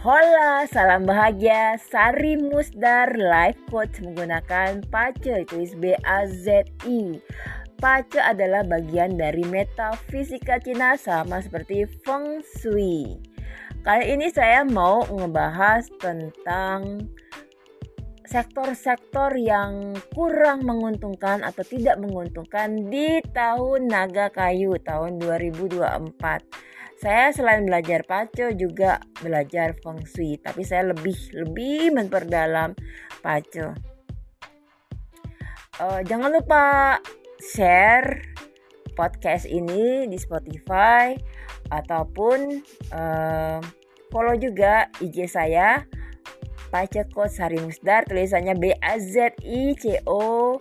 Hola, 0.00 0.64
salam 0.64 1.04
bahagia. 1.04 1.76
Sari 1.76 2.40
Musdar 2.40 3.20
Life 3.20 3.60
Coach 3.68 4.00
menggunakan 4.00 4.80
PACE, 4.88 5.44
tulis 5.44 5.76
B-A-Z-I. 5.76 7.20
PACE 7.76 8.20
adalah 8.24 8.64
bagian 8.64 9.20
dari 9.20 9.44
metafisika 9.44 10.56
Cina 10.64 10.96
sama 10.96 11.44
seperti 11.44 11.84
Feng 12.00 12.40
Shui. 12.40 13.20
Kali 13.84 14.16
ini 14.16 14.32
saya 14.32 14.64
mau 14.64 15.04
ngebahas 15.04 15.84
tentang 16.00 17.04
sektor-sektor 18.24 19.36
yang 19.36 19.92
kurang 20.16 20.64
menguntungkan 20.64 21.44
atau 21.44 21.60
tidak 21.60 22.00
menguntungkan 22.00 22.88
di 22.88 23.20
tahun 23.36 23.92
naga 23.92 24.32
kayu 24.32 24.80
tahun 24.80 25.20
2024. 25.20 26.69
Saya 27.00 27.32
selain 27.32 27.64
belajar 27.64 28.04
paco 28.04 28.52
juga 28.52 29.00
belajar 29.24 29.72
feng 29.80 30.04
shui, 30.04 30.36
tapi 30.36 30.68
saya 30.68 30.92
lebih 30.92 31.16
lebih 31.32 31.96
memperdalam 31.96 32.76
paco. 33.24 33.72
Uh, 35.80 36.04
jangan 36.04 36.28
lupa 36.28 37.00
share 37.40 38.20
podcast 38.92 39.48
ini 39.48 40.04
di 40.12 40.20
Spotify 40.20 41.16
ataupun 41.72 42.60
uh, 42.92 43.64
follow 44.12 44.36
juga 44.36 44.92
IG 45.00 45.24
saya 45.24 45.88
Paceko 46.68 47.24
Sari 47.32 47.64
Musdar 47.64 48.04
tulisannya 48.04 48.60
B 48.60 48.76
A 48.76 49.00
Z 49.00 49.40
I 49.40 49.72
C 49.72 50.04
O 50.04 50.60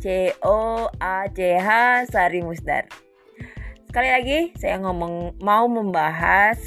C 0.00 0.32
O 0.40 0.88
A 1.04 1.28
C 1.28 1.60
H 1.60 1.68
Sari 2.08 2.40
Musdar. 2.40 3.05
Sekali 3.96 4.12
lagi 4.12 4.52
saya 4.60 4.76
ngomong 4.84 5.40
mau 5.40 5.64
membahas 5.72 6.60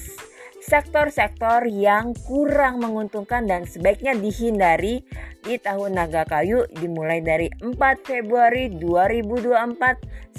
sektor-sektor 0.66 1.62
yang 1.70 2.18
kurang 2.26 2.82
menguntungkan 2.82 3.46
dan 3.46 3.70
sebaiknya 3.70 4.18
dihindari 4.18 5.06
di 5.46 5.62
tahun 5.62 5.94
naga 5.94 6.26
kayu 6.26 6.66
dimulai 6.74 7.22
dari 7.22 7.54
4 7.62 7.78
Februari 8.02 8.74
2024 8.74 9.46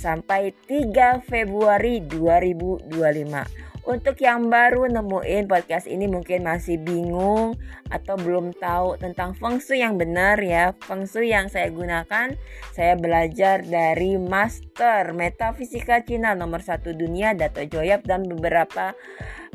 sampai 0.02 0.50
3 0.66 1.22
Februari 1.30 2.02
2025. 2.10 3.69
Untuk 3.90 4.22
yang 4.22 4.46
baru 4.46 4.86
nemuin 4.86 5.50
podcast 5.50 5.90
ini 5.90 6.06
mungkin 6.06 6.46
masih 6.46 6.78
bingung 6.78 7.58
atau 7.90 8.14
belum 8.14 8.54
tahu 8.54 8.94
tentang 9.02 9.34
feng 9.34 9.58
yang 9.74 9.98
benar 9.98 10.38
ya. 10.38 10.78
Feng 10.86 11.10
yang 11.26 11.50
saya 11.50 11.74
gunakan, 11.74 12.38
saya 12.70 12.94
belajar 12.94 13.66
dari 13.66 14.14
master 14.14 15.10
metafisika 15.10 16.06
Cina 16.06 16.38
nomor 16.38 16.62
satu 16.62 16.94
dunia 16.94 17.34
Dato 17.34 17.66
Joyap 17.66 18.06
dan 18.06 18.30
beberapa 18.30 18.94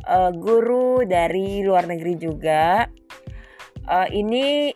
uh, 0.03 0.35
guru 0.35 1.07
dari 1.07 1.63
luar 1.63 1.87
negeri 1.87 2.19
juga. 2.19 2.91
Uh, 3.87 4.11
ini 4.11 4.75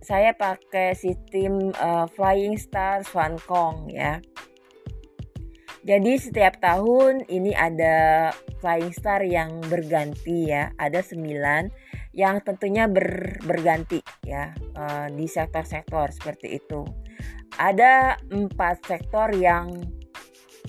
saya 0.00 0.32
pakai 0.32 0.96
sistem 0.96 1.76
uh, 1.76 2.08
Flying 2.08 2.56
Star 2.56 3.04
Swan 3.04 3.36
Kong 3.36 3.92
ya. 3.92 4.24
Jadi 5.84 6.16
setiap 6.16 6.64
tahun 6.64 7.28
ini 7.28 7.52
ada 7.52 8.32
flying 8.64 8.88
star 8.96 9.20
yang 9.20 9.60
berganti 9.68 10.48
ya, 10.48 10.72
ada 10.80 11.04
sembilan 11.04 11.68
yang 12.16 12.40
tentunya 12.40 12.88
ber, 12.88 13.36
berganti 13.44 14.00
ya 14.24 14.48
uh, 14.80 15.12
di 15.12 15.28
sektor-sektor 15.28 16.08
seperti 16.08 16.56
itu. 16.56 16.88
Ada 17.60 18.16
empat 18.32 18.88
sektor 18.88 19.28
yang 19.36 19.76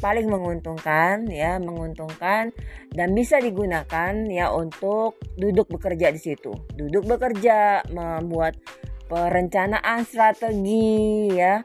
paling 0.03 0.27
menguntungkan 0.27 1.31
ya, 1.31 1.63
menguntungkan 1.63 2.52
dan 2.91 3.16
bisa 3.16 3.39
digunakan 3.39 4.11
ya 4.27 4.52
untuk 4.52 5.16
duduk 5.39 5.72
bekerja 5.72 6.11
di 6.11 6.19
situ. 6.19 6.52
Duduk 6.75 7.07
bekerja 7.07 7.88
membuat 7.88 8.59
perencanaan 9.07 10.03
strategi 10.03 11.31
ya 11.31 11.63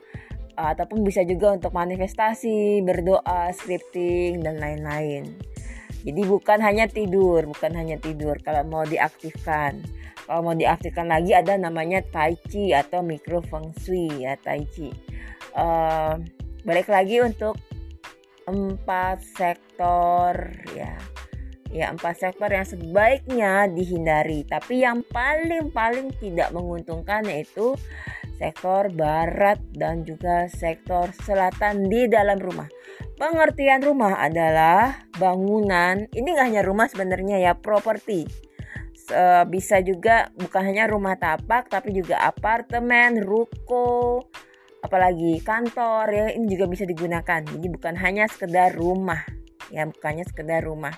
ataupun 0.56 1.02
bisa 1.06 1.22
juga 1.26 1.54
untuk 1.54 1.74
manifestasi, 1.74 2.82
berdoa, 2.82 3.50
scripting 3.54 4.42
dan 4.42 4.58
lain-lain. 4.58 5.30
Jadi 6.00 6.22
bukan 6.24 6.58
hanya 6.64 6.88
tidur, 6.88 7.44
bukan 7.44 7.76
hanya 7.76 8.00
tidur 8.00 8.40
kalau 8.40 8.64
mau 8.64 8.84
diaktifkan. 8.88 9.84
Kalau 10.24 10.40
mau 10.46 10.56
diaktifkan 10.56 11.10
lagi 11.10 11.36
ada 11.36 11.58
namanya 11.60 12.00
tai 12.06 12.38
chi 12.48 12.72
atau 12.72 13.04
micro 13.04 13.44
feng 13.44 13.74
shui 13.82 14.24
ya 14.24 14.38
tai 14.40 14.64
chi. 14.72 14.88
Uh, 15.52 16.16
balik 16.64 16.88
lagi 16.88 17.20
untuk 17.20 17.58
empat 18.48 19.20
sektor 19.22 20.34
ya 20.72 20.96
ya 21.70 21.86
empat 21.94 22.18
sektor 22.18 22.50
yang 22.50 22.66
sebaiknya 22.66 23.70
dihindari 23.70 24.42
tapi 24.42 24.82
yang 24.82 25.06
paling 25.06 25.70
paling 25.70 26.10
tidak 26.18 26.50
menguntungkan 26.50 27.22
yaitu 27.30 27.78
sektor 28.40 28.88
barat 28.88 29.60
dan 29.76 30.00
juga 30.08 30.48
sektor 30.48 31.12
selatan 31.12 31.92
di 31.92 32.08
dalam 32.08 32.40
rumah. 32.40 32.64
Pengertian 33.20 33.84
rumah 33.84 34.16
adalah 34.16 35.04
bangunan, 35.20 36.08
ini 36.16 36.28
nggak 36.32 36.48
hanya 36.48 36.64
rumah 36.64 36.88
sebenarnya 36.88 37.36
ya, 37.36 37.52
properti. 37.52 38.24
Bisa 39.52 39.84
juga 39.84 40.32
bukan 40.38 40.72
hanya 40.72 40.88
rumah 40.88 41.20
tapak 41.20 41.68
tapi 41.68 41.92
juga 41.92 42.24
apartemen, 42.24 43.20
ruko, 43.20 44.24
apalagi 44.80 45.44
kantor 45.44 46.08
ya 46.08 46.26
ini 46.32 46.48
juga 46.48 46.64
bisa 46.64 46.88
digunakan. 46.88 47.44
Jadi 47.44 47.66
bukan 47.68 47.92
hanya 48.00 48.24
sekedar 48.24 48.72
rumah 48.72 49.20
ya, 49.68 49.84
bukannya 49.84 50.24
sekedar 50.24 50.64
rumah. 50.64 50.96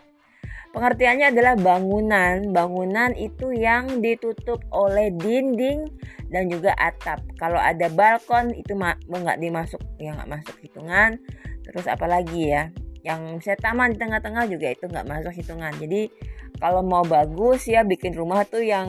Pengertiannya 0.73 1.37
adalah 1.37 1.55
bangunan. 1.61 2.49
Bangunan 2.49 3.13
itu 3.13 3.53
yang 3.53 4.01
ditutup 4.01 4.65
oleh 4.73 5.13
dinding 5.13 5.85
dan 6.33 6.49
juga 6.49 6.73
atap. 6.81 7.21
Kalau 7.37 7.61
ada 7.61 7.93
balkon 7.93 8.57
itu 8.57 8.73
nggak 8.73 9.37
dimasuk, 9.37 9.81
ya 10.01 10.17
nggak 10.17 10.33
masuk 10.33 10.57
hitungan. 10.65 11.21
Terus 11.69 11.85
apalagi 11.85 12.57
ya, 12.57 12.73
yang 13.05 13.37
saya 13.45 13.61
taman 13.61 13.95
di 13.95 13.99
tengah-tengah 14.01 14.49
juga 14.49 14.73
itu 14.73 14.89
nggak 14.89 15.07
masuk 15.07 15.37
hitungan. 15.37 15.77
Jadi 15.77 16.09
kalau 16.57 16.81
mau 16.81 17.05
bagus 17.05 17.69
ya 17.69 17.85
bikin 17.85 18.17
rumah 18.17 18.49
tuh 18.49 18.65
yang 18.65 18.89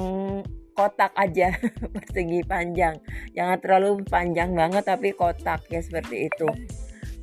kotak 0.73 1.11
aja 1.19 1.51
persegi 1.93 2.47
panjang. 2.47 2.95
Jangan 3.35 3.57
terlalu 3.59 4.07
panjang 4.07 4.55
banget 4.55 4.87
tapi 4.87 5.11
kotak 5.11 5.67
ya 5.67 5.83
seperti 5.83 6.31
itu. 6.31 6.47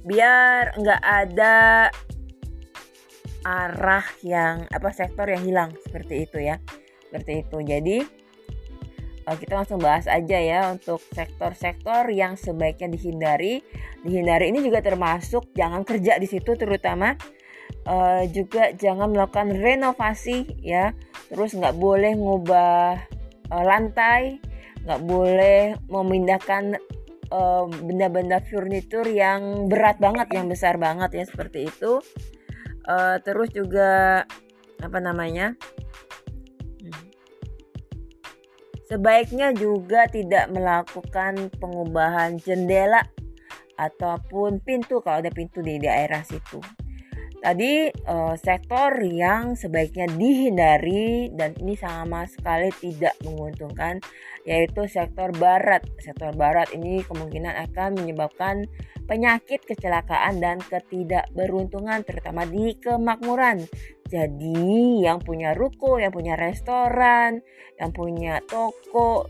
Biar 0.05 0.77
nggak 0.77 1.03
ada 1.03 1.89
arah 3.45 4.05
yang 4.21 4.69
apa 4.69 4.91
sektor 4.93 5.27
yang 5.29 5.43
hilang 5.45 5.71
seperti 5.85 6.29
itu 6.29 6.39
ya. 6.41 6.61
Seperti 7.09 7.33
itu. 7.47 7.59
Jadi 7.65 7.97
uh, 9.27 9.37
kita 9.37 9.63
langsung 9.63 9.81
bahas 9.83 10.07
aja 10.07 10.39
ya 10.39 10.71
untuk 10.71 11.01
sektor-sektor 11.13 12.09
yang 12.13 12.37
sebaiknya 12.37 12.93
dihindari. 12.93 13.65
Dihindari 14.05 14.53
ini 14.53 14.65
juga 14.65 14.81
termasuk 14.81 15.53
jangan 15.57 15.85
kerja 15.85 16.17
di 16.17 16.29
situ 16.29 16.57
terutama 16.57 17.17
uh, 17.89 18.25
juga 18.31 18.73
jangan 18.77 19.11
melakukan 19.11 19.53
renovasi 19.57 20.61
ya. 20.63 20.93
Terus 21.29 21.57
nggak 21.57 21.77
boleh 21.77 22.13
ngubah 22.17 22.97
uh, 23.51 23.65
lantai 23.65 24.41
nggak 24.81 25.03
boleh 25.05 25.77
memindahkan 25.93 26.81
benda-benda 27.87 28.43
uh, 28.43 28.47
furnitur 28.49 29.07
yang 29.07 29.71
berat 29.71 30.03
banget 30.03 30.27
yang 30.35 30.51
besar 30.51 30.83
banget 30.83 31.15
ya 31.15 31.25
seperti 31.31 31.71
itu 31.71 32.03
uh, 32.91 33.17
terus 33.23 33.55
juga 33.55 34.25
apa 34.83 34.99
namanya 34.99 35.55
sebaiknya 38.91 39.55
juga 39.55 40.11
tidak 40.11 40.51
melakukan 40.51 41.55
pengubahan 41.63 42.43
jendela 42.43 43.07
ataupun 43.79 44.59
pintu 44.61 44.99
kalau 44.99 45.23
ada 45.23 45.31
pintu 45.31 45.63
di 45.63 45.79
daerah 45.79 46.27
situ 46.27 46.59
tadi 47.41 47.89
uh, 47.89 48.37
sektor 48.37 49.01
yang 49.01 49.57
sebaiknya 49.57 50.11
dihindari 50.13 51.33
dan 51.33 51.57
ini 51.57 51.73
sama 51.79 52.29
sekali 52.29 52.69
tidak 52.83 53.17
menguntungkan 53.25 53.99
yaitu 54.45 54.89
sektor 54.89 55.33
barat. 55.37 55.85
Sektor 56.01 56.33
barat 56.37 56.73
ini 56.73 57.05
kemungkinan 57.05 57.57
akan 57.71 57.97
menyebabkan 57.97 58.65
penyakit, 59.11 59.67
kecelakaan 59.67 60.39
dan 60.39 60.63
ketidakberuntungan 60.63 62.07
terutama 62.07 62.47
di 62.47 62.79
kemakmuran. 62.79 63.67
Jadi 64.07 65.03
yang 65.03 65.19
punya 65.19 65.51
ruko, 65.51 65.99
yang 65.99 66.15
punya 66.15 66.39
restoran, 66.39 67.43
yang 67.83 67.91
punya 67.91 68.39
toko, 68.47 69.27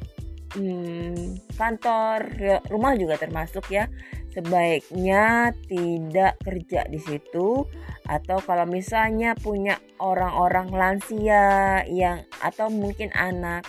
hmm, 0.52 1.56
kantor, 1.56 2.20
ya, 2.36 2.58
rumah 2.68 2.92
juga 2.92 3.16
termasuk 3.16 3.72
ya 3.72 3.88
sebaiknya 4.30 5.50
tidak 5.66 6.38
kerja 6.38 6.86
di 6.86 7.02
situ 7.02 7.66
atau 8.06 8.38
kalau 8.38 8.62
misalnya 8.66 9.34
punya 9.34 9.78
orang-orang 9.98 10.70
lansia 10.70 11.82
yang 11.90 12.22
atau 12.38 12.70
mungkin 12.70 13.10
anak 13.14 13.66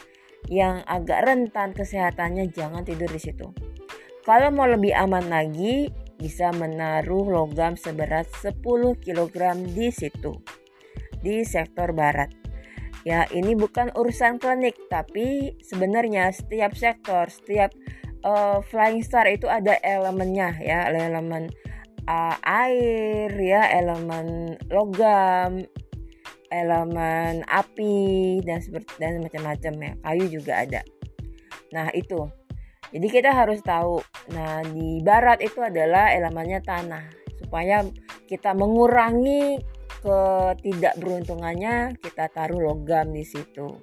yang 0.49 0.85
agak 0.85 1.25
rentan 1.25 1.73
kesehatannya 1.73 2.49
jangan 2.53 2.85
tidur 2.85 3.09
di 3.09 3.21
situ. 3.21 3.49
Kalau 4.21 4.53
mau 4.53 4.69
lebih 4.69 4.93
aman 4.93 5.33
lagi 5.33 5.89
bisa 6.21 6.53
menaruh 6.53 7.25
logam 7.25 7.73
seberat 7.73 8.29
10 8.45 8.61
kg 9.01 9.57
di 9.65 9.89
situ 9.89 10.37
di 11.25 11.41
sektor 11.41 11.89
barat. 11.97 12.29
Ya, 13.01 13.25
ini 13.33 13.57
bukan 13.57 13.89
urusan 13.97 14.37
klinik, 14.37 14.77
tapi 14.85 15.57
sebenarnya 15.65 16.29
setiap 16.29 16.77
sektor, 16.77 17.25
setiap 17.33 17.73
uh, 18.21 18.61
flying 18.61 19.01
star 19.01 19.25
itu 19.25 19.49
ada 19.49 19.73
elemennya 19.81 20.53
ya, 20.61 20.85
elemen 20.93 21.49
uh, 22.05 22.37
air 22.45 23.33
ya, 23.33 23.73
elemen 23.73 24.53
logam, 24.69 25.65
elemen 26.53 27.41
api 27.49 28.37
dan 28.45 28.61
seperti 28.61 28.93
dan 29.01 29.17
macam-macam 29.17 29.73
ya. 29.81 29.91
Kayu 30.05 30.25
juga 30.29 30.53
ada. 30.61 30.81
Nah, 31.73 31.89
itu. 31.97 32.40
Jadi 32.91 33.07
kita 33.07 33.31
harus 33.31 33.63
tahu. 33.63 34.03
Nah, 34.35 34.61
di 34.67 34.99
barat 34.99 35.39
itu 35.39 35.63
adalah 35.63 36.11
elemennya 36.11 36.59
tanah 36.59 37.07
supaya 37.39 37.87
kita 38.27 38.51
mengurangi 38.51 39.59
ketidakberuntungannya 40.01 41.95
kita 41.99 42.27
taruh 42.31 42.59
logam 42.59 43.15
di 43.15 43.23
situ. 43.23 43.79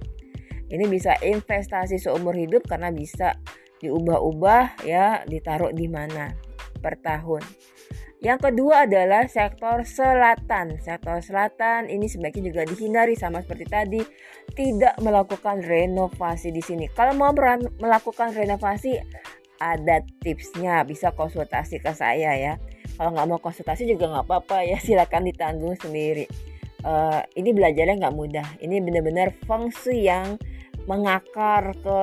Ini 0.68 0.84
bisa 0.84 1.16
investasi 1.16 1.96
seumur 1.96 2.36
hidup 2.36 2.68
karena 2.68 2.92
bisa 2.92 3.32
diubah-ubah 3.80 4.84
ya, 4.84 5.24
ditaruh 5.24 5.72
di 5.72 5.88
mana 5.88 6.28
per 6.84 7.00
tahun. 7.00 7.40
Yang 8.18 8.50
kedua 8.50 8.90
adalah 8.90 9.30
sektor 9.30 9.86
selatan. 9.86 10.82
Sektor 10.82 11.22
selatan 11.22 11.86
ini 11.86 12.10
sebaiknya 12.10 12.50
juga 12.50 12.62
dihindari 12.66 13.14
sama 13.14 13.46
seperti 13.46 13.66
tadi, 13.70 14.00
tidak 14.58 14.98
melakukan 14.98 15.62
renovasi 15.62 16.50
di 16.50 16.58
sini. 16.58 16.90
Kalau 16.90 17.14
mau 17.14 17.30
melakukan 17.78 18.34
renovasi 18.34 18.98
ada 19.62 20.02
tipsnya, 20.22 20.82
bisa 20.82 21.14
konsultasi 21.14 21.78
ke 21.78 21.94
saya 21.94 22.34
ya. 22.34 22.54
Kalau 22.98 23.14
nggak 23.14 23.26
mau 23.30 23.38
konsultasi 23.38 23.86
juga 23.86 24.10
nggak 24.10 24.26
apa-apa 24.26 24.66
ya. 24.66 24.78
Silakan 24.86 25.30
ditanggung 25.30 25.78
sendiri. 25.78 26.26
Uh, 26.82 27.22
ini 27.38 27.54
belajarnya 27.54 28.02
nggak 28.02 28.16
mudah. 28.18 28.46
Ini 28.58 28.82
benar-benar 28.82 29.30
feng 29.46 29.70
shui 29.70 30.10
yang 30.10 30.38
mengakar 30.90 31.70
ke 31.78 32.02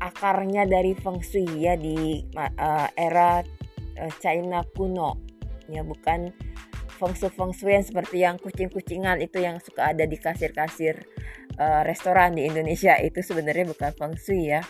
akarnya 0.00 0.64
dari 0.64 0.96
feng 0.96 1.20
shui 1.20 1.68
ya 1.68 1.76
di 1.76 2.24
uh, 2.36 2.88
era 2.96 3.44
China 4.20 4.62
kuno. 4.74 5.20
Ya 5.70 5.80
bukan 5.80 6.32
feng 6.94 7.14
shui 7.16 7.30
feng 7.32 7.52
shui 7.52 7.74
yang 7.74 7.86
seperti 7.86 8.16
yang 8.22 8.36
kucing-kucingan 8.38 9.18
itu 9.18 9.42
yang 9.42 9.58
suka 9.58 9.90
ada 9.90 10.06
di 10.06 10.14
kasir-kasir 10.14 11.02
uh, 11.58 11.82
restoran 11.82 12.36
di 12.36 12.46
Indonesia. 12.46 12.94
Itu 13.00 13.20
sebenarnya 13.20 13.70
bukan 13.70 13.90
feng 13.96 14.14
shui 14.14 14.54
ya. 14.54 14.62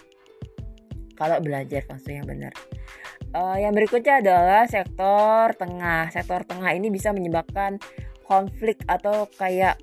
Kalau 1.14 1.38
belajar 1.42 1.84
feng 1.84 2.00
shui 2.00 2.18
yang 2.18 2.28
benar. 2.28 2.52
Uh, 3.34 3.58
yang 3.58 3.74
berikutnya 3.74 4.22
adalah 4.22 4.64
sektor 4.70 5.52
tengah. 5.58 6.08
Sektor 6.14 6.46
tengah 6.46 6.70
ini 6.72 6.88
bisa 6.88 7.10
menyebabkan 7.10 7.82
konflik 8.24 8.80
atau 8.88 9.28
kayak 9.36 9.76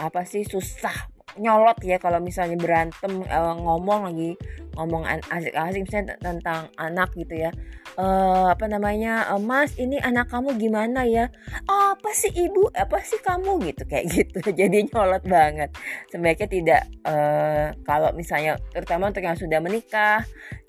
apa 0.00 0.24
sih 0.26 0.42
susah 0.42 1.12
nyolot 1.36 1.76
ya 1.84 2.00
kalau 2.00 2.18
misalnya 2.18 2.56
berantem 2.56 3.22
uh, 3.28 3.54
ngomong 3.60 4.08
lagi 4.08 4.32
ngomong 4.76 5.04
asik-asik 5.28 5.84
misalnya 5.84 6.16
tentang 6.20 6.72
anak 6.80 7.12
gitu 7.12 7.48
ya 7.48 7.50
uh, 7.96 8.52
apa 8.52 8.68
namanya 8.68 9.32
uh, 9.32 9.40
mas 9.40 9.74
ini 9.80 9.98
anak 9.98 10.30
kamu 10.30 10.54
gimana 10.56 11.08
ya? 11.08 11.32
Oh, 11.66 11.96
apa 11.96 12.12
sih 12.12 12.30
ibu? 12.32 12.68
Apa 12.72 13.00
sih 13.02 13.18
kamu? 13.20 13.60
Gitu 13.72 13.82
kayak 13.88 14.06
gitu. 14.14 14.38
Jadi 14.44 14.86
nyolot 14.88 15.24
banget. 15.26 15.72
Sebaiknya 16.12 16.48
tidak 16.48 16.82
uh, 17.04 17.72
kalau 17.82 18.12
misalnya 18.12 18.60
terutama 18.70 19.10
untuk 19.10 19.24
yang 19.24 19.36
sudah 19.36 19.58
menikah 19.58 20.22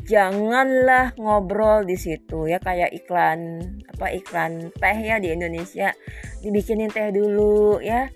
janganlah 0.08 1.12
ngobrol 1.20 1.84
di 1.84 2.00
situ 2.00 2.48
ya. 2.48 2.58
Kayak 2.64 2.96
iklan 2.96 3.62
apa 3.96 4.08
iklan 4.16 4.72
teh 4.74 4.98
ya 4.98 5.20
di 5.20 5.36
Indonesia. 5.36 5.92
Dibikinin 6.42 6.90
teh 6.90 7.12
dulu 7.12 7.84
ya 7.84 8.08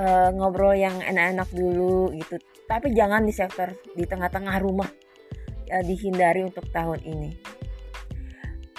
uh, 0.00 0.28
ngobrol 0.34 0.74
yang 0.74 0.98
enak-enak 1.04 1.48
dulu 1.52 2.10
gitu. 2.16 2.40
Tapi 2.64 2.96
jangan 2.96 3.28
di 3.28 3.32
sektor 3.36 3.76
di 3.92 4.08
tengah-tengah 4.08 4.56
rumah 4.64 4.88
ya 5.64 5.80
dihindari 5.80 6.44
untuk 6.44 6.68
tahun 6.72 7.00
ini 7.04 7.53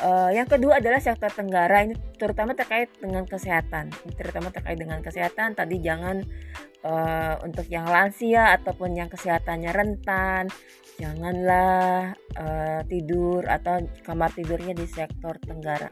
uh, 0.03 0.31
yang 0.33 0.47
kedua 0.49 0.83
adalah 0.83 0.99
sektor 0.99 1.31
tenggara 1.31 1.85
ini 1.85 1.95
terutama 2.19 2.57
terkait 2.57 2.91
dengan 2.99 3.23
kesehatan. 3.23 3.93
Terutama 4.15 4.51
terkait 4.51 4.75
dengan 4.75 4.99
kesehatan 4.99 5.55
tadi 5.55 5.79
jangan 5.79 6.23
uh, 6.83 7.39
untuk 7.45 7.67
yang 7.71 7.87
lansia 7.87 8.55
ataupun 8.59 8.97
yang 8.97 9.07
kesehatannya 9.07 9.71
rentan 9.71 10.51
janganlah 10.95 12.15
uh, 12.39 12.81
tidur 12.87 13.43
atau 13.47 13.83
kamar 14.03 14.31
tidurnya 14.31 14.75
di 14.75 14.87
sektor 14.87 15.35
tenggara. 15.43 15.91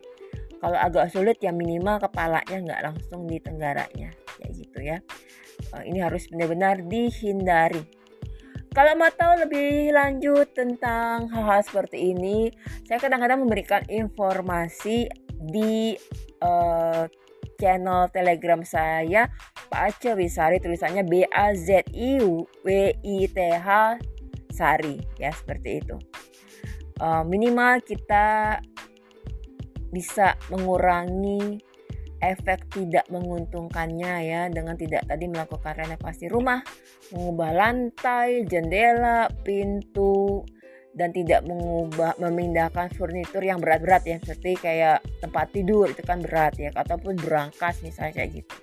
Kalau 0.64 0.80
agak 0.80 1.12
sulit 1.12 1.44
ya 1.44 1.52
minimal 1.52 2.00
kepalanya 2.00 2.56
nggak 2.56 2.82
langsung 2.88 3.28
di 3.28 3.36
tenggaranya 3.44 4.16
ya 4.40 4.48
gitu 4.52 4.80
ya. 4.80 4.98
Uh, 5.76 5.84
ini 5.84 6.00
harus 6.00 6.28
benar-benar 6.32 6.82
dihindari 6.88 8.03
kalau 8.74 8.98
mau 8.98 9.14
tahu 9.14 9.46
lebih 9.46 9.94
lanjut 9.94 10.50
tentang 10.58 11.30
hal-hal 11.30 11.62
seperti 11.62 12.12
ini 12.18 12.50
saya 12.90 12.98
kadang-kadang 12.98 13.46
memberikan 13.46 13.86
informasi 13.86 15.06
di 15.38 15.94
uh, 16.42 17.06
channel 17.62 18.10
telegram 18.10 18.66
saya 18.66 19.30
Pak 19.70 20.02
Aceh 20.02 20.18
Wisari 20.18 20.58
tulisannya 20.58 21.06
B 21.06 21.24
A 21.30 21.54
Z 21.54 21.86
I 21.94 22.18
W 22.66 22.68
I 22.98 23.18
T 23.30 23.38
H 23.62 24.02
sehari 24.54 25.02
ya 25.22 25.34
seperti 25.34 25.82
itu. 25.82 25.98
Uh, 27.02 27.26
minimal 27.26 27.82
kita 27.82 28.58
bisa 29.94 30.38
mengurangi 30.50 31.62
efek 32.24 32.72
tidak 32.72 33.04
menguntungkannya 33.12 34.14
ya 34.24 34.42
dengan 34.48 34.80
tidak 34.80 35.04
tadi 35.04 35.28
melakukan 35.28 35.76
renovasi 35.76 36.32
rumah, 36.32 36.64
mengubah 37.12 37.52
lantai, 37.52 38.48
jendela, 38.48 39.28
pintu 39.44 40.48
dan 40.94 41.10
tidak 41.10 41.42
mengubah 41.44 42.14
memindahkan 42.22 42.94
furnitur 42.94 43.42
yang 43.42 43.58
berat-berat 43.58 44.06
ya 44.06 44.18
seperti 44.22 44.62
kayak 44.62 45.02
tempat 45.20 45.50
tidur 45.50 45.90
itu 45.90 46.06
kan 46.06 46.22
berat 46.22 46.54
ya 46.62 46.70
ataupun 46.72 47.18
berangkas 47.18 47.82
misalnya 47.82 48.14
kayak 48.24 48.46
gitu. 48.46 48.56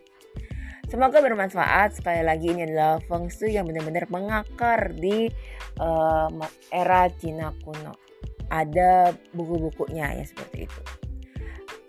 Semoga 0.91 1.23
bermanfaat. 1.23 2.03
Sekali 2.03 2.27
lagi 2.27 2.51
ini 2.51 2.67
adalah 2.67 2.99
feng 3.07 3.31
shui 3.31 3.55
yang 3.55 3.62
benar-benar 3.62 4.11
mengakar 4.11 4.91
di 4.91 5.31
uh, 5.79 6.27
era 6.75 7.07
Cina 7.15 7.55
kuno. 7.62 7.95
Ada 8.51 9.15
buku-bukunya 9.31 10.19
ya 10.19 10.25
seperti 10.27 10.67
itu. 10.67 10.83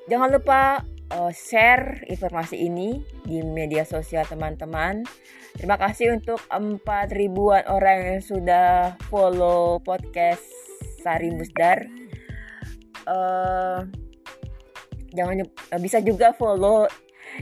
Jangan 0.06 0.30
lupa 0.30 0.86
uh, 1.12 1.31
share 1.36 2.04
informasi 2.08 2.68
ini 2.68 3.04
di 3.28 3.44
media 3.44 3.84
sosial 3.84 4.24
teman-teman. 4.25 5.03
Terima 5.51 5.75
kasih 5.75 6.15
untuk 6.15 6.39
4 6.48 6.80
ribuan 7.12 7.68
orang 7.68 8.15
yang 8.18 8.24
sudah 8.24 8.96
follow 9.12 9.84
podcast 9.84 10.41
Sari 11.03 11.30
Musdar. 11.36 11.84
Uh, 13.03 13.84
jangan 15.12 15.44
bisa 15.84 16.00
juga 16.00 16.32
follow 16.32 16.88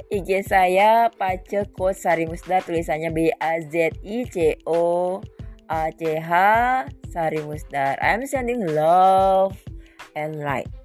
IG 0.10 0.46
saya 0.46 1.10
Pace 1.14 1.70
Sari 1.98 2.26
Musda 2.26 2.62
tulisannya 2.62 3.10
B 3.14 3.30
A 3.38 3.62
Z 3.62 4.02
I 4.06 4.26
C 4.30 4.58
O 4.66 5.18
A 5.70 5.94
C 5.94 6.18
H 6.18 6.34
Sari 7.10 7.42
Musdar. 7.46 7.98
I'm 8.02 8.26
sending 8.26 8.66
love 8.74 9.58
and 10.18 10.42
light. 10.42 10.79